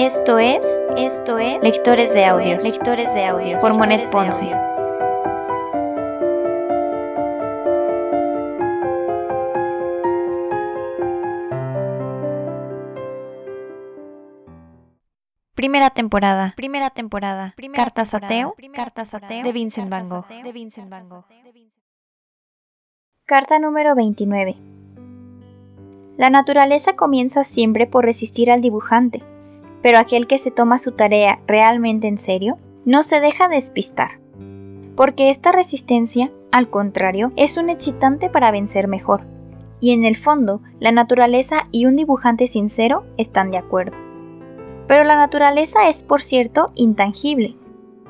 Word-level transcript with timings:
Esto 0.00 0.38
es, 0.38 0.64
esto 0.96 1.38
es 1.38 1.60
Lectores 1.60 2.14
de 2.14 2.24
Audios, 2.24 2.62
Lectores 2.62 3.12
de 3.14 3.24
Audios. 3.24 3.60
Por 3.60 3.76
Monet 3.76 4.08
Ponce. 4.10 4.56
Primera 15.56 15.90
temporada, 15.90 16.54
primera 16.56 16.90
temporada, 16.90 17.56
Cartas 17.74 18.14
ateo, 18.14 18.54
Cartas 18.72 19.14
ateo 19.14 19.42
de 19.42 19.50
Vincent 19.50 19.90
Van 19.90 20.08
Gogh, 20.08 20.28
de 20.28 20.52
Vincent 20.52 20.88
Van 20.88 21.08
Gogh. 21.08 21.24
Carta 23.26 23.58
número 23.58 23.96
29. 23.96 24.54
La 26.16 26.30
naturaleza 26.30 26.94
comienza 26.94 27.42
siempre 27.42 27.88
por 27.88 28.04
resistir 28.04 28.52
al 28.52 28.62
dibujante, 28.62 29.24
pero 29.88 30.00
aquel 30.00 30.26
que 30.26 30.36
se 30.36 30.50
toma 30.50 30.76
su 30.76 30.92
tarea 30.92 31.40
realmente 31.46 32.08
en 32.08 32.18
serio 32.18 32.58
no 32.84 33.02
se 33.02 33.20
deja 33.20 33.48
despistar, 33.48 34.20
porque 34.94 35.30
esta 35.30 35.50
resistencia, 35.50 36.30
al 36.52 36.68
contrario, 36.68 37.32
es 37.36 37.56
un 37.56 37.70
excitante 37.70 38.28
para 38.28 38.50
vencer 38.50 38.86
mejor, 38.86 39.22
y 39.80 39.92
en 39.92 40.04
el 40.04 40.18
fondo 40.18 40.60
la 40.78 40.92
naturaleza 40.92 41.68
y 41.72 41.86
un 41.86 41.96
dibujante 41.96 42.48
sincero 42.48 43.06
están 43.16 43.50
de 43.50 43.56
acuerdo. 43.56 43.96
Pero 44.88 45.04
la 45.04 45.16
naturaleza 45.16 45.88
es, 45.88 46.02
por 46.02 46.20
cierto, 46.20 46.70
intangible. 46.74 47.56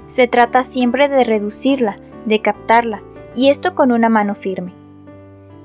Se 0.07 0.27
trata 0.27 0.65
siempre 0.65 1.09
de 1.09 1.23
reducirla, 1.23 2.01
de 2.27 2.43
captarla, 2.43 3.05
y 3.37 3.51
esto 3.51 3.77
con 3.77 3.93
una 3.93 4.09
mano 4.09 4.35
firme 4.35 4.78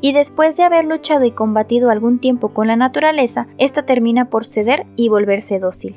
y 0.04 0.12
después 0.12 0.58
de 0.58 0.64
haber 0.64 0.84
luchado 0.84 1.24
y 1.24 1.32
combatido 1.32 1.90
algún 1.90 2.20
tiempo 2.20 2.50
con 2.50 2.68
la 2.68 2.76
naturaleza, 2.76 3.48
ésta 3.58 3.86
termina 3.86 4.30
por 4.30 4.44
ceder 4.44 4.86
y 4.98 5.08
volverse 5.08 5.60
dócil. 5.60 5.96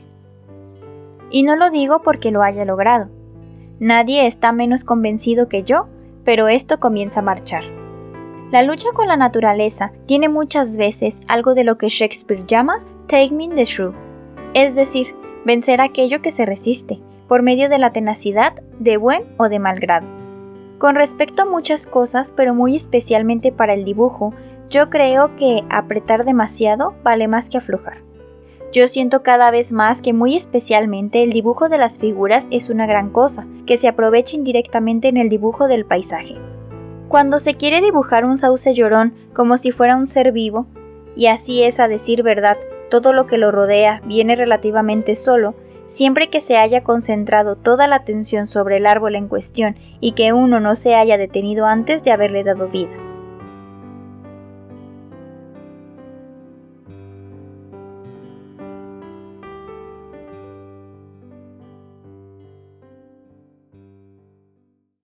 Y 1.28 1.42
no 1.42 1.56
lo 1.56 1.70
digo 1.70 2.02
porque 2.02 2.30
lo 2.30 2.44
haya 2.44 2.64
logrado. 2.64 3.08
Nadie 3.80 4.28
está 4.28 4.52
menos 4.52 4.84
convencido 4.84 5.48
que 5.48 5.64
yo, 5.64 5.88
pero 6.24 6.46
esto 6.46 6.78
comienza 6.78 7.18
a 7.18 7.24
marchar. 7.24 7.64
La 8.52 8.62
lucha 8.62 8.90
con 8.94 9.08
la 9.08 9.16
naturaleza 9.16 9.90
tiene 10.06 10.28
muchas 10.28 10.76
veces 10.76 11.20
algo 11.26 11.54
de 11.54 11.64
lo 11.64 11.76
que 11.76 11.88
Shakespeare 11.88 12.44
llama 12.46 12.84
taming 13.08 13.56
the 13.56 13.64
shrew, 13.64 13.92
es 14.54 14.76
decir, 14.76 15.16
vencer 15.44 15.80
aquello 15.80 16.22
que 16.22 16.30
se 16.30 16.46
resiste, 16.46 17.00
por 17.26 17.42
medio 17.42 17.68
de 17.68 17.78
la 17.78 17.92
tenacidad 17.92 18.52
de 18.78 18.98
buen 18.98 19.24
o 19.36 19.48
de 19.48 19.58
mal 19.58 19.80
grado. 19.80 20.15
Con 20.78 20.94
respecto 20.94 21.42
a 21.42 21.46
muchas 21.46 21.86
cosas, 21.86 22.32
pero 22.32 22.54
muy 22.54 22.76
especialmente 22.76 23.50
para 23.50 23.74
el 23.74 23.84
dibujo, 23.84 24.34
yo 24.68 24.90
creo 24.90 25.34
que 25.36 25.64
apretar 25.70 26.24
demasiado 26.24 26.94
vale 27.02 27.28
más 27.28 27.48
que 27.48 27.58
aflojar. 27.58 27.98
Yo 28.72 28.88
siento 28.88 29.22
cada 29.22 29.50
vez 29.50 29.72
más 29.72 30.02
que 30.02 30.12
muy 30.12 30.36
especialmente 30.36 31.22
el 31.22 31.30
dibujo 31.30 31.68
de 31.68 31.78
las 31.78 31.98
figuras 31.98 32.48
es 32.50 32.68
una 32.68 32.86
gran 32.86 33.10
cosa, 33.10 33.46
que 33.64 33.76
se 33.76 33.88
aprovecha 33.88 34.36
indirectamente 34.36 35.08
en 35.08 35.16
el 35.16 35.28
dibujo 35.28 35.66
del 35.66 35.86
paisaje. 35.86 36.36
Cuando 37.08 37.38
se 37.38 37.54
quiere 37.54 37.80
dibujar 37.80 38.24
un 38.24 38.36
sauce 38.36 38.74
llorón 38.74 39.14
como 39.32 39.56
si 39.56 39.70
fuera 39.70 39.96
un 39.96 40.06
ser 40.06 40.32
vivo, 40.32 40.66
y 41.14 41.28
así 41.28 41.62
es 41.62 41.80
a 41.80 41.88
decir 41.88 42.22
verdad, 42.22 42.58
todo 42.90 43.12
lo 43.12 43.26
que 43.26 43.38
lo 43.38 43.50
rodea 43.50 44.02
viene 44.04 44.36
relativamente 44.36 45.14
solo, 45.14 45.54
siempre 45.86 46.30
que 46.30 46.40
se 46.40 46.56
haya 46.56 46.82
concentrado 46.82 47.56
toda 47.56 47.86
la 47.86 47.96
atención 47.96 48.46
sobre 48.46 48.76
el 48.76 48.86
árbol 48.86 49.14
en 49.14 49.28
cuestión 49.28 49.76
y 50.00 50.12
que 50.12 50.32
uno 50.32 50.60
no 50.60 50.74
se 50.74 50.94
haya 50.94 51.18
detenido 51.18 51.66
antes 51.66 52.02
de 52.02 52.12
haberle 52.12 52.44
dado 52.44 52.68
vida. 52.68 53.05